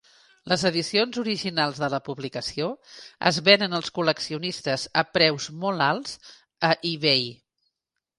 [0.51, 2.69] Les edicions originals de la publicació
[3.31, 6.17] es venen als col·leccionistes a preus molt alts
[6.71, 7.29] a eBay.